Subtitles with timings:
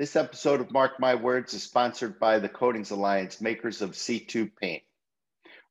[0.00, 4.50] This episode of Mark My Words is sponsored by the Coatings Alliance, makers of C2
[4.58, 4.82] paint.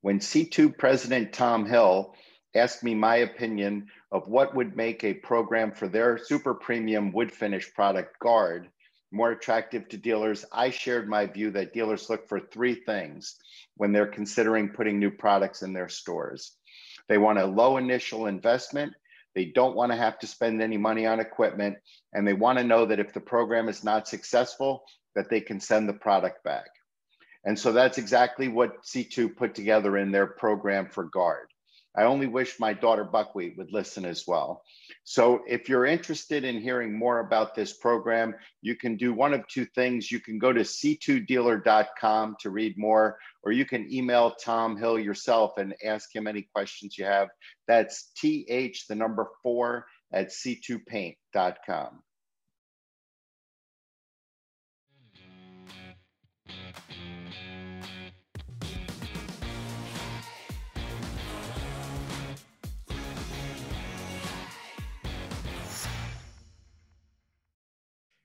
[0.01, 2.13] When C2 President Tom Hill
[2.53, 7.31] asked me my opinion of what would make a program for their super premium wood
[7.31, 8.69] finish product, Guard,
[9.11, 13.35] more attractive to dealers, I shared my view that dealers look for three things
[13.77, 16.55] when they're considering putting new products in their stores.
[17.07, 18.93] They want a low initial investment,
[19.35, 21.77] they don't want to have to spend any money on equipment,
[22.13, 24.83] and they want to know that if the program is not successful,
[25.15, 26.67] that they can send the product back.
[27.45, 31.47] And so that's exactly what C2 put together in their program for Guard.
[31.97, 34.63] I only wish my daughter Buckwheat would listen as well.
[35.03, 39.47] So if you're interested in hearing more about this program, you can do one of
[39.47, 40.11] two things.
[40.11, 45.57] You can go to c2dealer.com to read more, or you can email Tom Hill yourself
[45.57, 47.29] and ask him any questions you have.
[47.67, 52.03] That's th, the number four, at c2paint.com.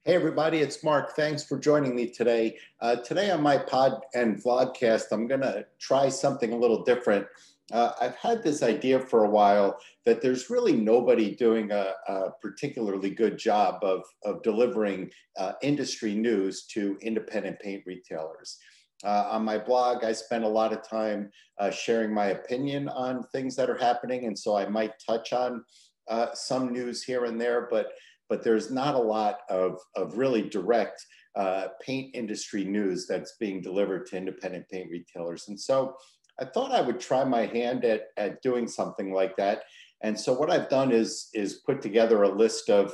[0.07, 1.17] Hey, everybody, it's Mark.
[1.17, 2.59] Thanks for joining me today.
[2.79, 7.27] Uh, today on my pod and vlogcast, I'm going to try something a little different.
[7.73, 12.33] Uh, I've had this idea for a while that there's really nobody doing a, a
[12.43, 18.59] particularly good job of, of delivering uh, industry news to independent paint retailers.
[19.05, 23.23] Uh, on my blog, I spend a lot of time uh, sharing my opinion on
[23.33, 25.65] things that are happening, and so I might touch on
[26.09, 27.93] uh, some news here and there, but
[28.35, 33.63] but there's not a lot of, of really direct uh, paint industry news that's being
[33.63, 35.47] delivered to independent paint retailers.
[35.47, 35.95] And so
[36.41, 39.63] I thought I would try my hand at, at doing something like that.
[40.03, 42.93] And so what I've done is, is put together a list of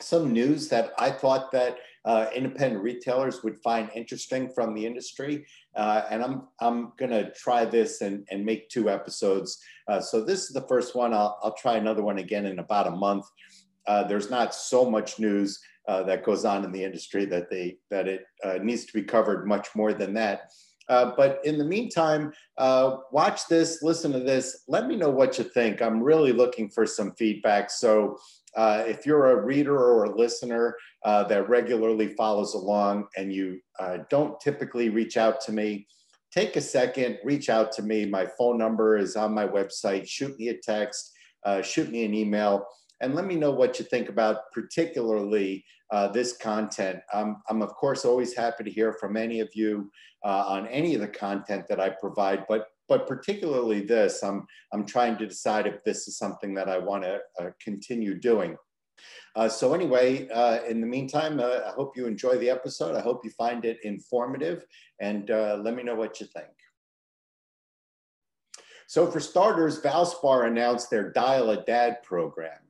[0.00, 5.46] some news that I thought that uh, independent retailers would find interesting from the industry.
[5.76, 9.56] Uh, and I'm, I'm gonna try this and, and make two episodes.
[9.86, 11.14] Uh, so this is the first one.
[11.14, 13.26] I'll, I'll try another one again in about a month
[13.86, 17.76] uh, there's not so much news uh, that goes on in the industry that they
[17.90, 20.50] that it uh, needs to be covered much more than that.
[20.88, 24.62] Uh, but in the meantime, uh, watch this, listen to this.
[24.68, 25.82] Let me know what you think.
[25.82, 27.70] I'm really looking for some feedback.
[27.70, 28.16] So
[28.56, 33.60] if you're a reader or a listener that regularly follows along and you
[34.10, 35.88] don't typically reach out to me,
[36.32, 38.06] take a second, reach out to me.
[38.06, 40.08] My phone number is on my website.
[40.08, 41.12] Shoot me a text,
[41.62, 42.64] shoot me an email
[43.00, 47.00] and let me know what you think about particularly uh, this content.
[47.12, 49.90] Um, I'm of course always happy to hear from any of you
[50.24, 54.86] uh, on any of the content that I provide, but but particularly this, I'm I'm
[54.86, 58.56] trying to decide if this is something that I want to uh, continue doing.
[59.34, 62.96] Uh, so anyway, uh, in the meantime, uh, I hope you enjoy the episode.
[62.96, 64.64] I hope you find it informative,
[65.00, 66.48] and let me know what you think.
[68.88, 72.65] So for starters, Valspar announced their Dial a Dad program.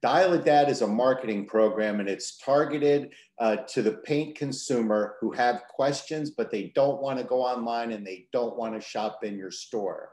[0.00, 5.16] Dial a Dad is a marketing program and it's targeted uh, to the paint consumer
[5.20, 8.80] who have questions, but they don't want to go online and they don't want to
[8.80, 10.12] shop in your store.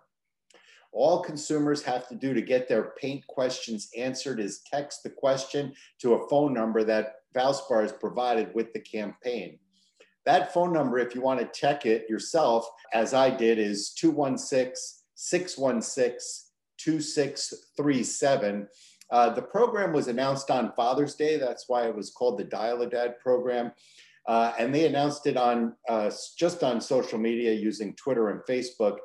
[0.91, 5.73] All consumers have to do to get their paint questions answered is text the question
[5.99, 9.59] to a phone number that Valspar has provided with the campaign.
[10.25, 14.73] That phone number, if you want to check it yourself, as I did, is 216
[15.13, 16.45] 616
[16.77, 18.67] 2637
[19.11, 21.37] uh, the program was announced on Father's Day.
[21.37, 23.71] That's why it was called the Dial a Dad program.
[24.27, 28.97] Uh, and they announced it on uh, just on social media using Twitter and Facebook.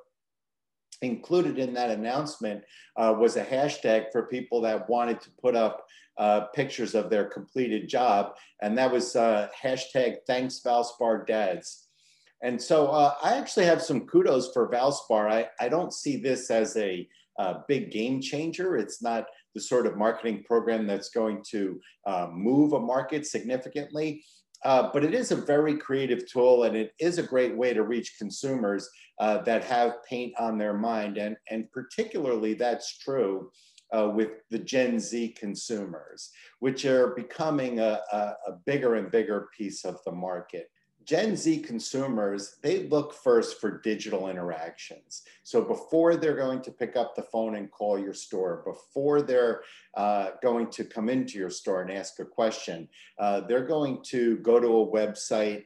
[1.03, 2.63] Included in that announcement
[2.97, 5.87] uh, was a hashtag for people that wanted to put up
[6.19, 8.35] uh, pictures of their completed job.
[8.61, 11.89] And that was uh, hashtag thanks Valspar dads.
[12.43, 15.31] And so I actually have some kudos for Valspar.
[15.31, 17.07] I, I don't see this as a,
[17.39, 18.77] a big game changer.
[18.77, 24.25] It's not the sort of marketing program that's going to uh, move a market significantly.
[24.65, 27.83] Uh, but it is a very creative tool and it is a great way to
[27.83, 28.89] reach consumers
[29.19, 31.17] uh, that have paint on their mind.
[31.17, 33.51] And, and particularly that's true
[33.97, 39.49] uh, with the Gen Z consumers, which are becoming a, a, a bigger and bigger
[39.57, 40.71] piece of the market.
[41.11, 45.25] Gen Z consumers, they look first for digital interactions.
[45.43, 49.63] So before they're going to pick up the phone and call your store, before they're
[49.97, 54.37] uh, going to come into your store and ask a question, uh, they're going to
[54.37, 55.65] go to a website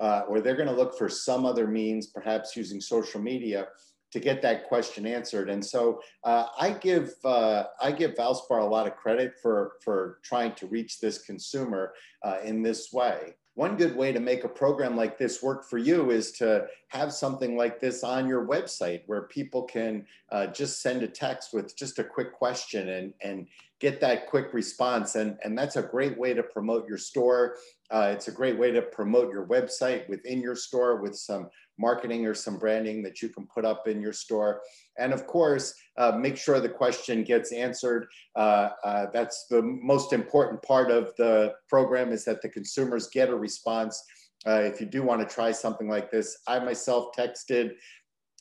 [0.00, 3.68] uh, or they're going to look for some other means, perhaps using social media,
[4.12, 5.50] to get that question answered.
[5.50, 10.20] And so uh, I give uh, I give Valspar a lot of credit for for
[10.22, 13.34] trying to reach this consumer uh, in this way.
[13.56, 17.10] One good way to make a program like this work for you is to have
[17.10, 21.74] something like this on your website where people can uh, just send a text with
[21.74, 23.46] just a quick question and, and
[23.80, 25.14] get that quick response.
[25.14, 27.56] And, and that's a great way to promote your store.
[27.90, 31.48] Uh, it's a great way to promote your website within your store with some
[31.78, 34.60] marketing or some branding that you can put up in your store.
[34.98, 38.06] And of course, uh, make sure the question gets answered.
[38.34, 43.28] Uh, uh, that's the most important part of the program is that the consumers get
[43.28, 44.02] a response.
[44.46, 47.72] Uh, if you do want to try something like this, I myself texted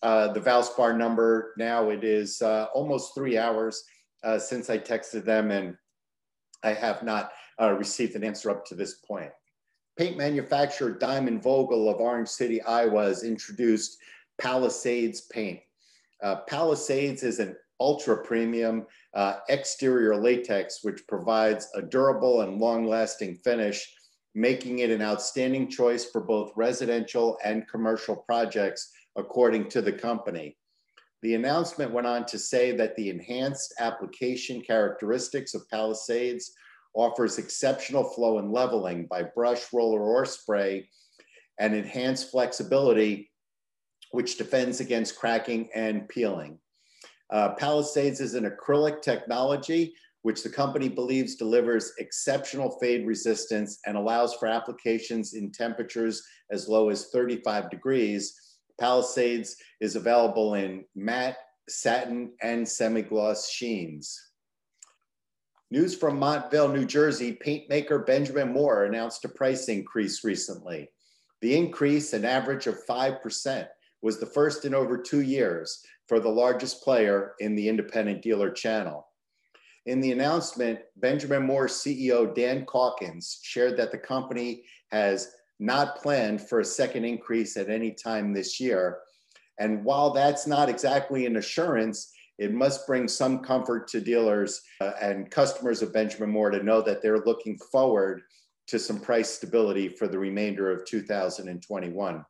[0.04, 1.54] uh, the Valspar number.
[1.58, 3.84] Now it is uh, almost three hours
[4.40, 5.76] since I texted them and
[6.64, 9.32] I have not received an answer up to this point
[9.98, 13.98] paint manufacturer Diamond Vogel of Orange City, Iowa has introduced
[14.38, 15.60] Palisades paint.
[16.24, 18.86] Uh, Palisades is an ultra premium
[19.16, 23.94] uh, exterior latex, which provides a durable and long lasting finish,
[24.34, 30.58] making it an outstanding choice for both residential and commercial projects, according to the company.
[31.22, 36.54] The announcement went on to say that the enhanced application characteristics of Palisades
[36.94, 40.88] offers exceptional flow and leveling by brush, roller, or spray,
[41.60, 43.30] and enhanced flexibility,
[44.16, 46.58] which defends against cracking and peeling.
[47.32, 53.98] Uh, Palisades is an acrylic technology, which the company believes delivers exceptional fade resistance and
[53.98, 58.34] allows for applications in temperatures as low as 35 degrees.
[58.80, 64.18] Palisades is available in matte, satin, and semi-gloss sheens.
[65.72, 70.88] News from Montvale, New Jersey, paint maker Benjamin Moore announced a price increase recently.
[71.42, 73.68] The increase, an average of 5%,
[74.06, 78.52] was the first in over two years for the largest player in the independent dealer
[78.52, 79.08] channel.
[79.88, 86.40] In the announcement, Benjamin Moore CEO Dan Calkins shared that the company has not planned
[86.40, 89.00] for a second increase at any time this year.
[89.60, 94.92] And while that's not exactly an assurance, it must bring some comfort to dealers uh,
[95.02, 98.22] and customers of Benjamin Moore to know that they're looking forward
[98.68, 102.24] to some price stability for the remainder of 2021.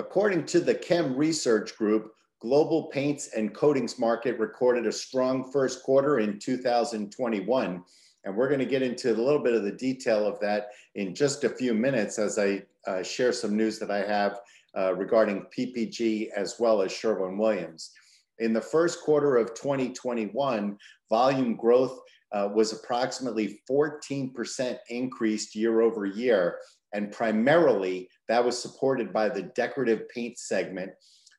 [0.00, 5.82] According to the Chem Research Group, global paints and coatings market recorded a strong first
[5.82, 7.84] quarter in 2021.
[8.24, 11.14] And we're going to get into a little bit of the detail of that in
[11.14, 14.40] just a few minutes as I uh, share some news that I have
[14.74, 17.90] uh, regarding PPG as well as Sherwin Williams.
[18.38, 20.78] In the first quarter of 2021,
[21.10, 22.00] volume growth
[22.32, 26.56] uh, was approximately 14% increased year over year.
[26.94, 30.92] And primarily that was supported by the decorative paint segment,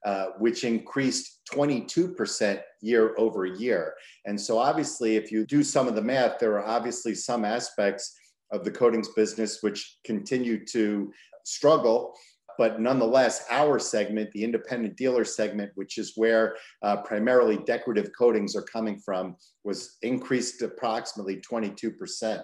[0.06, 3.94] uh, which increased 22% year over year.
[4.26, 8.16] And so, obviously, if you do some of the math, there are obviously some aspects
[8.52, 11.12] of the coatings business which continue to
[11.46, 12.14] struggle
[12.58, 18.56] but nonetheless, our segment, the independent dealer segment, which is where uh, primarily decorative coatings
[18.56, 22.44] are coming from, was increased approximately 22%.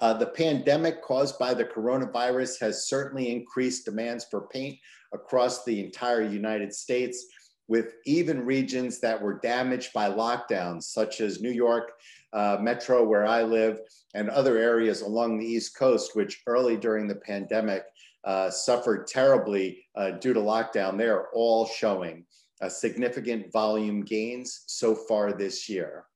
[0.00, 4.78] Uh, the pandemic caused by the coronavirus has certainly increased demands for paint
[5.12, 7.26] across the entire United States,
[7.68, 11.92] with even regions that were damaged by lockdowns, such as New York
[12.32, 13.78] uh, Metro, where I live,
[14.14, 17.84] and other areas along the East Coast, which early during the pandemic
[18.24, 22.26] uh, suffered terribly uh, due to lockdown, they are all showing
[22.68, 26.06] significant volume gains so far this year.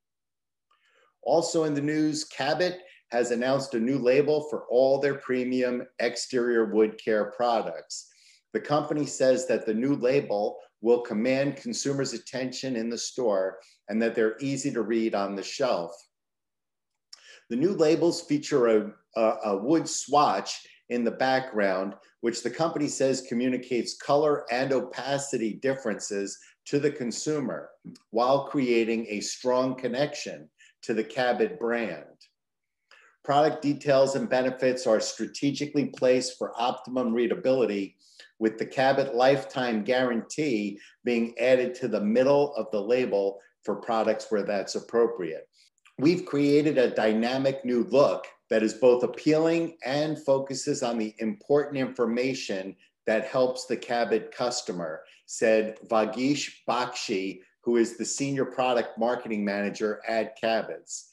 [1.23, 2.79] Also in the news, Cabot
[3.11, 8.09] has announced a new label for all their premium exterior wood care products.
[8.53, 14.01] The company says that the new label will command consumers' attention in the store and
[14.01, 15.93] that they're easy to read on the shelf.
[17.51, 22.89] The new labels feature a, a, a wood swatch in the background, which the company
[22.89, 27.71] says communicates color and opacity differences to the consumer
[28.11, 30.49] while creating a strong connection
[30.83, 32.05] to the Cabot brand.
[33.25, 37.97] Product details and benefits are strategically placed for optimum readability,
[38.39, 44.27] with the Cabot lifetime guarantee being added to the middle of the label for products
[44.31, 45.49] where that's appropriate.
[45.99, 51.77] We've created a dynamic new look that is both appealing and focuses on the important
[51.77, 59.45] information that helps the Cabot customer, said Vagish Bakshi, who is the senior product marketing
[59.45, 61.08] manager at Cabot's.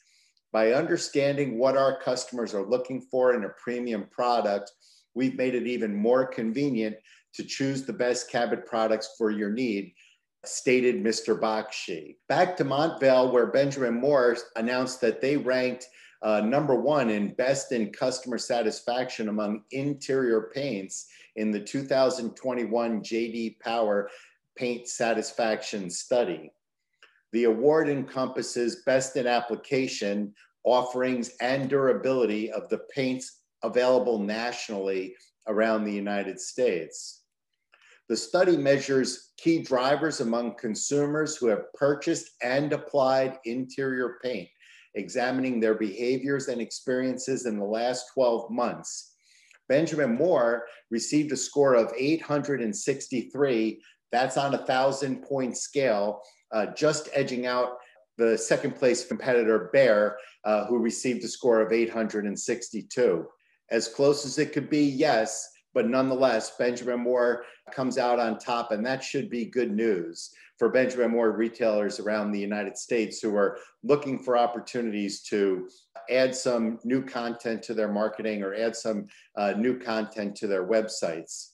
[0.56, 4.72] By understanding what our customers are looking for in a premium product,
[5.14, 6.96] we've made it even more convenient
[7.34, 9.92] to choose the best Cabot products for your need
[10.46, 11.38] stated Mr.
[11.38, 12.16] Bakshi.
[12.30, 15.88] Back to Montvale, where Benjamin Moore announced that they ranked
[16.22, 23.60] uh, number one in best in customer satisfaction among interior paints in the 2021 JD
[23.60, 24.08] Power
[24.56, 26.50] Paint Satisfaction Study.
[27.32, 30.32] The award encompasses best in application,
[30.66, 35.14] offerings, and durability of the paints available nationally
[35.46, 37.22] around the United States.
[38.08, 44.48] The study measures key drivers among consumers who have purchased and applied interior paint,
[44.94, 49.14] examining their behaviors and experiences in the last 12 months.
[49.68, 53.82] Benjamin Moore received a score of 863.
[54.12, 57.78] That's on a thousand point scale, uh, just edging out
[58.18, 63.26] the second place competitor, Behr, uh, who received a score of 862.
[63.70, 68.72] As close as it could be, yes, but nonetheless, Benjamin Moore comes out on top,
[68.72, 73.36] and that should be good news for Benjamin Moore retailers around the United States who
[73.36, 75.68] are looking for opportunities to
[76.10, 79.06] add some new content to their marketing or add some
[79.36, 81.50] uh, new content to their websites.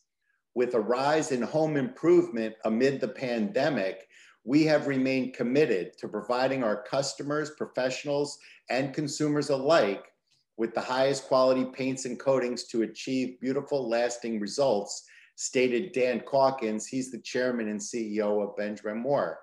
[0.54, 4.06] With a rise in home improvement amid the pandemic,
[4.44, 8.38] we have remained committed to providing our customers, professionals,
[8.70, 10.04] and consumers alike
[10.56, 15.04] with the highest quality paints and coatings to achieve beautiful, lasting results,
[15.36, 16.86] stated Dan Calkins.
[16.86, 19.38] He's the chairman and CEO of Benjamin Moore.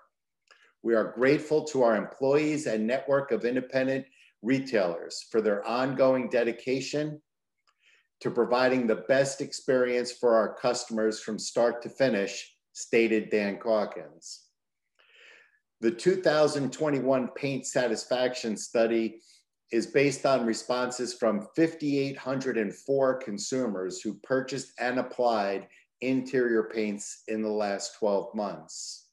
[0.83, 4.05] We are grateful to our employees and network of independent
[4.41, 7.21] retailers for their ongoing dedication
[8.21, 14.48] to providing the best experience for our customers from start to finish, stated Dan Calkins.
[15.81, 19.21] The 2021 Paint Satisfaction Study
[19.71, 25.69] is based on responses from 5,804 consumers who purchased and applied
[26.01, 29.05] interior paints in the last 12 months.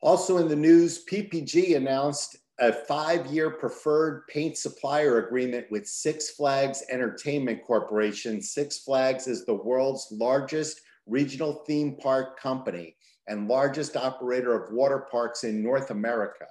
[0.00, 6.84] Also in the news, PPG announced a five-year preferred paint supplier agreement with Six Flags
[6.92, 8.40] Entertainment Corporation.
[8.40, 12.94] Six Flags is the world's largest regional theme park company
[13.28, 16.46] and largest operator of water parks in North America.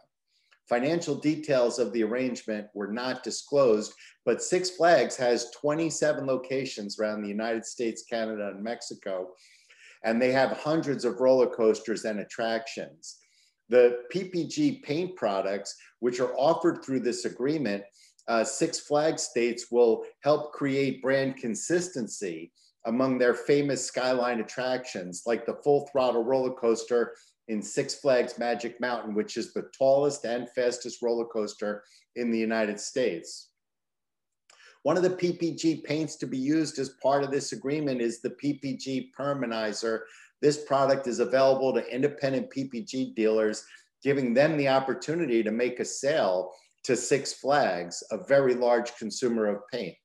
[0.69, 3.93] Financial details of the arrangement were not disclosed,
[4.25, 9.29] but Six Flags has 27 locations around the United States, Canada, and Mexico,
[10.03, 13.17] and they have hundreds of roller coasters and attractions.
[13.69, 17.83] The PPG paint products, which are offered through this agreement,
[18.27, 22.51] uh, Six Flags states will help create brand consistency
[22.87, 27.13] among their famous skyline attractions, like the full throttle roller coaster
[27.49, 31.83] in Six Flags Magic Mountain, which is the tallest and fastest roller coaster
[32.15, 33.49] in the United States.
[34.83, 38.35] One of the PPG paints to be used as part of this agreement is the
[38.41, 40.01] PPG Permanizer.
[40.41, 43.65] This product is available to independent PPG dealers,
[44.01, 46.53] giving them the opportunity to make a sale
[46.83, 49.95] to Six Flags, a very large consumer of paint.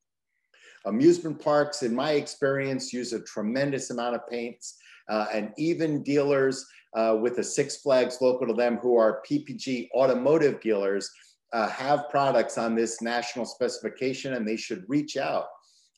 [0.87, 4.77] Amusement parks, in my experience, use a tremendous amount of paints,
[5.09, 9.91] uh, and even dealers uh, with a Six Flags local to them who are PPG
[9.95, 11.11] automotive dealers
[11.53, 15.47] uh, have products on this national specification and they should reach out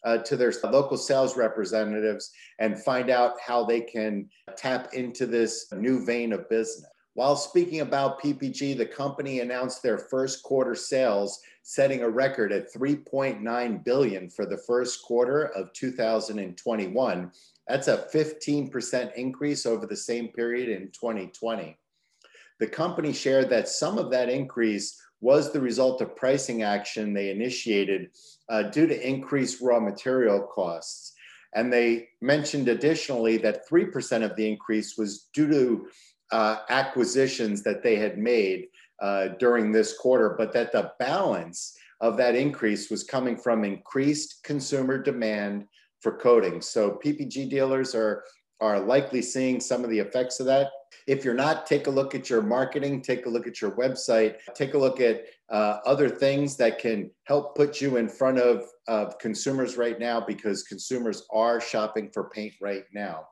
[0.04, 5.66] uh, to their local sales representatives and find out how they can tap into this
[5.72, 6.90] new vein of business.
[7.14, 12.72] While speaking about PPG, the company announced their first quarter sales, setting a record at
[12.74, 17.30] 3.9 billion for the first quarter of 2021,
[17.68, 21.78] that's a 15% increase over the same period in 2020.
[22.58, 27.30] The company shared that some of that increase was the result of pricing action they
[27.30, 28.10] initiated
[28.48, 31.12] uh, due to increased raw material costs.
[31.54, 35.88] And they mentioned additionally that 3% of the increase was due to
[36.34, 38.66] uh, acquisitions that they had made
[39.00, 44.42] uh, during this quarter, but that the balance of that increase was coming from increased
[44.42, 45.64] consumer demand
[46.00, 46.68] for coatings.
[46.68, 48.24] So PPG dealers are,
[48.60, 50.72] are likely seeing some of the effects of that.
[51.06, 54.38] If you're not, take a look at your marketing, take a look at your website,
[54.56, 58.64] take a look at uh, other things that can help put you in front of,
[58.88, 63.24] of consumers right now because consumers are shopping for paint right now.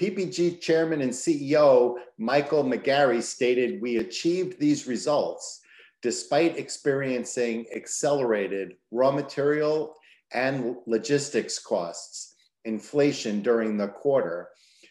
[0.00, 5.60] PPG chairman and CEO Michael McGarry stated, We achieved these results
[6.02, 9.94] despite experiencing accelerated raw material
[10.32, 12.34] and logistics costs,
[12.64, 14.48] inflation during the quarter,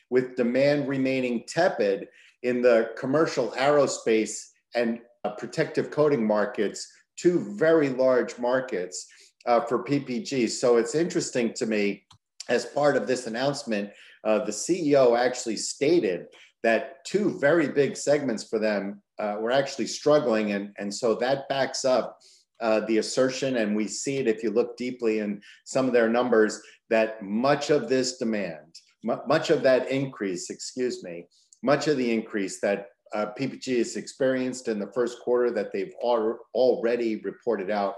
[0.09, 2.07] with demand remaining tepid
[2.41, 4.39] in the commercial aerospace
[4.73, 9.05] and uh, protective coating markets, two very large markets
[9.45, 10.49] uh, for PPG.
[10.49, 12.05] So it's interesting to me,
[12.49, 13.91] as part of this announcement,
[14.23, 16.27] uh, the CEO actually stated
[16.63, 20.53] that two very big segments for them uh, were actually struggling.
[20.53, 22.17] And, and so that backs up
[22.61, 26.09] uh, the assertion, and we see it if you look deeply in some of their
[26.09, 31.25] numbers, that much of this demand, much of that increase, excuse me,
[31.61, 35.93] much of the increase that uh, PPG has experienced in the first quarter that they've
[36.03, 37.95] al already reported out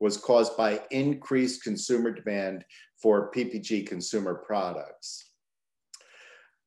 [0.00, 2.64] was caused by increased consumer demand
[3.00, 5.27] for PPG consumer products.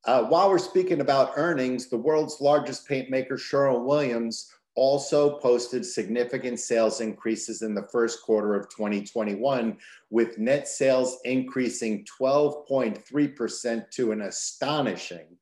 [0.05, 6.59] Uh, while we're speaking about earnings, the world's largest paint maker, Sherwin-Williams, also posted significant
[6.59, 9.77] sales increases in the first quarter of 2021,
[10.09, 15.37] with net sales increasing 12.3% to an astonishing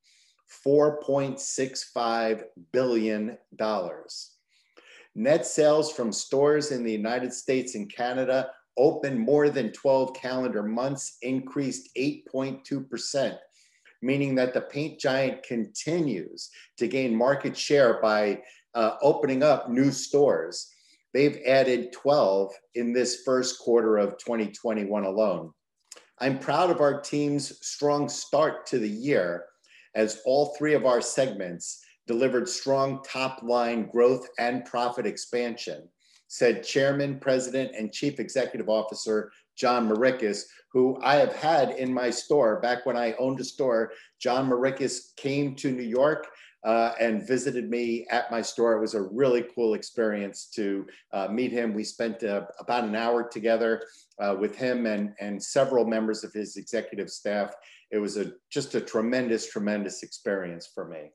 [0.65, 3.37] $4.65 billion.
[5.15, 10.63] Net sales from stores in the United States and Canada open more than 12 calendar
[10.63, 13.37] months increased 8.2%,
[14.01, 18.41] meaning that the paint giant continues to gain market share by
[18.75, 20.71] uh, opening up new stores.
[21.13, 25.51] They've added 12 in this first quarter of 2021 alone.
[26.19, 29.45] I'm proud of our team's strong start to the year
[29.95, 35.87] as all three of our segments delivered strong top line growth and profit expansion,
[36.27, 42.09] said Chairman, President, and Chief Executive Officer John Morikis, who I have had in my
[42.09, 43.91] store back when I owned a store.
[44.19, 46.27] John Morikis came to New York
[46.63, 48.73] uh, and visited me at my store.
[48.73, 51.73] It was a really cool experience to uh, meet him.
[51.73, 53.83] We spent uh, about an hour together
[54.19, 57.53] uh, with him and, and several members of his executive staff.
[57.91, 61.11] It was a, just a tremendous, tremendous experience for me.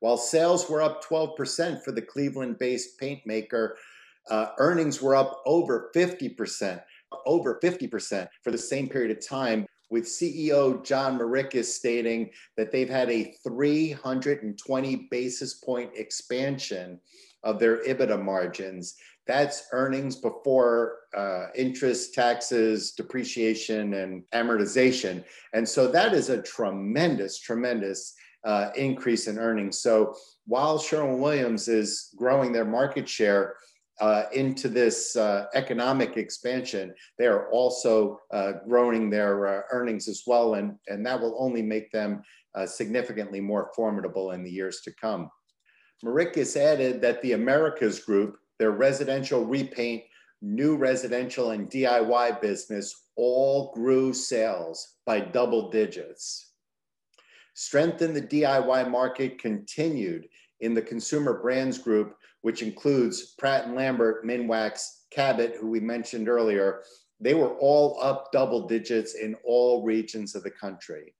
[0.00, 3.76] While sales were up 12% for the Cleveland based paint maker,
[4.30, 6.82] uh, earnings were up over 50%,
[7.26, 12.88] over 50% for the same period of time with CEO John Morikis stating that they've
[12.88, 17.00] had a 320 basis point expansion
[17.42, 18.96] of their EBITDA margins.
[19.26, 25.24] That's earnings before uh, interest, taxes, depreciation, and amortization.
[25.52, 29.78] And so that is a tremendous, tremendous uh, increase in earnings.
[29.80, 30.14] So
[30.46, 33.56] while Sherwin Williams is growing their market share,
[34.00, 40.22] uh, into this uh, economic expansion, they are also uh, growing their uh, earnings as
[40.26, 42.22] well, and, and that will only make them
[42.54, 45.30] uh, significantly more formidable in the years to come.
[46.04, 50.04] Morikis added that the Americas Group, their residential repaint,
[50.40, 56.52] new residential, and DIY business all grew sales by double digits.
[57.54, 60.28] Strength in the DIY market continued
[60.60, 66.28] in the Consumer Brands Group which includes Pratt and Lambert, Minwax, Cabot, who we mentioned
[66.28, 66.82] earlier,
[67.20, 71.14] they were all up double digits in all regions of the country.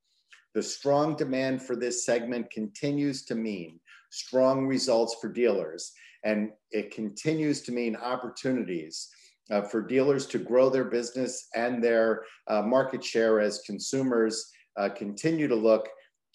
[0.55, 5.93] The strong demand for this segment continues to mean strong results for dealers,
[6.25, 9.09] and it continues to mean opportunities
[9.51, 14.89] uh, for dealers to grow their business and their uh, market share as consumers uh,
[14.89, 15.89] continue to look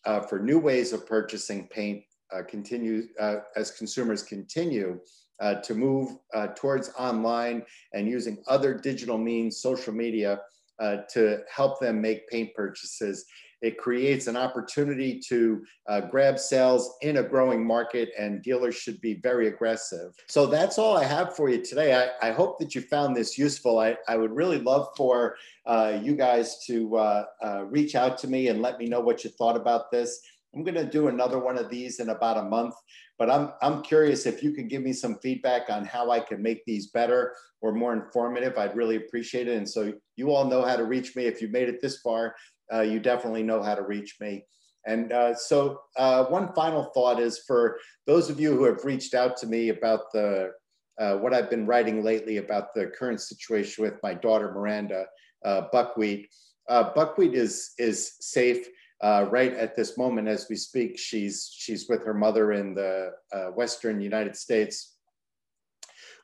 [0.06, 5.00] uh, for new ways of purchasing paint uh, continue uh, as consumers continue
[5.42, 6.18] uh, to move
[6.56, 10.40] towards online and using other digital means, social media,
[11.10, 13.26] to help them make paint purchases.
[13.64, 19.00] It creates an opportunity to uh, grab sales in a growing market, and dealers should
[19.00, 20.14] be very aggressive.
[20.28, 21.96] So that's all I have for you today.
[21.96, 23.80] I, I hope that you found this useful.
[23.80, 27.26] I, I would really love for uh, you guys to uh,
[27.70, 30.20] reach out to me and let me know what you thought about this.
[30.56, 32.76] I'm going to do another one of these in about a month,
[33.18, 36.42] but I'm, I'm curious if you can give me some feedback on how I can
[36.42, 38.58] make these better or more informative.
[38.58, 39.58] I'd really appreciate it.
[39.58, 41.26] And so you all know how to reach me.
[41.26, 42.36] If you made it this far,
[42.72, 44.46] uh, you definitely know how to reach me.
[44.86, 49.14] And uh, so uh, one final thought is for those of you who have reached
[49.14, 50.52] out to me about the
[51.00, 55.06] uh, what I've been writing lately about the current situation with my daughter Miranda
[55.44, 56.30] uh, Buckwheat.
[56.70, 58.68] Uh, buckwheat is is safe
[59.04, 63.12] uh, right at this moment as we speak, she's she's with her mother in the
[63.34, 64.96] uh, Western United States.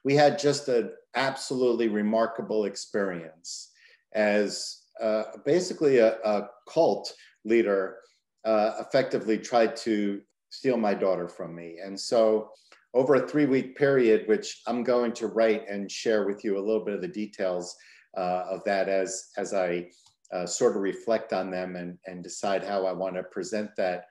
[0.06, 3.72] We had just an absolutely remarkable experience
[4.14, 7.14] as uh, basically a, a, cult
[7.44, 7.98] leader
[8.46, 11.80] uh, effectively tried to steal my daughter from me.
[11.84, 12.50] And so
[12.94, 16.66] over a three week period, which I'm going to write and share with you a
[16.66, 17.76] little bit of the details
[18.18, 19.90] uh, of that as, as I
[20.34, 24.06] uh, sort of reflect on them and, and decide how I want to present that.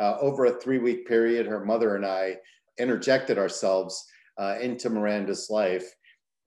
[0.00, 2.36] Uh, over a three week period, her mother and I
[2.78, 4.04] interjected ourselves
[4.38, 5.94] uh, into Miranda's life.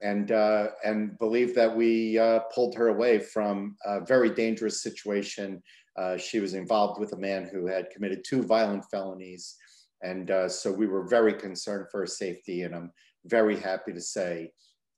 [0.01, 5.61] and uh, and believe that we uh, pulled her away from a very dangerous situation.
[5.97, 9.55] Uh, she was involved with a man who had committed two violent felonies,
[10.03, 12.61] and so we were very concerned for her safety.
[12.63, 12.91] And I'm
[13.25, 14.51] very happy to say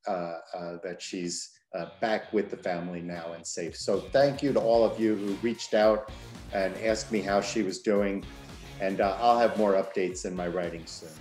[0.06, 3.77] that she's Uh, back with the family now and safe.
[3.77, 6.10] So thank you to all of you who reached out
[6.51, 8.25] and asked me how she was doing,
[8.82, 11.12] and uh, I'll have more updates in my writing soon.